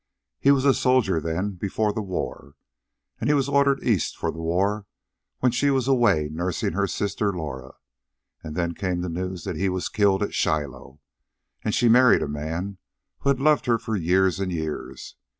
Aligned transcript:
He 0.39 0.49
was 0.49 0.65
a 0.65 0.73
soldier 0.73 1.19
then, 1.19 1.51
before 1.51 1.93
the 1.93 2.01
war. 2.01 2.55
And 3.19 3.29
he 3.29 3.35
was 3.35 3.47
ordered 3.47 3.83
East 3.83 4.17
for 4.17 4.31
the 4.31 4.39
war 4.41 4.87
when 5.41 5.51
she 5.51 5.69
was 5.69 5.87
away 5.87 6.27
nursing 6.31 6.71
her 6.73 6.87
sister 6.87 7.31
Laura. 7.31 7.75
And 8.43 8.55
then 8.55 8.73
came 8.73 9.01
the 9.01 9.09
news 9.09 9.43
that 9.43 9.57
he 9.57 9.69
was 9.69 9.89
killed 9.89 10.23
at 10.23 10.33
Shiloh. 10.33 10.99
And 11.63 11.75
she 11.75 11.87
married 11.87 12.23
a 12.23 12.27
man 12.27 12.79
who 13.19 13.29
had 13.29 13.39
loved 13.39 13.67
her 13.67 13.77
for 13.77 13.95
years 13.95 14.39
and 14.39 14.51
years. 14.51 15.17